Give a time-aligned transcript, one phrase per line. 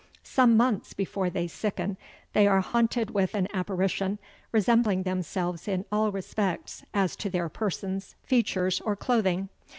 [0.23, 1.95] Some months before they sicken,
[2.33, 4.17] they are haunted with an apparition,
[4.51, 9.49] resembling themselves in all respects as to their person, features, or clothing.